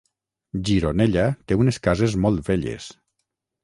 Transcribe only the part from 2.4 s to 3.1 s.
velles